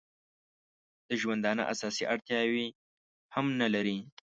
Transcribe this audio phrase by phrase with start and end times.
[1.07, 2.67] د ژوندانه اساسي اړتیاوې
[3.35, 3.97] هم نه لري.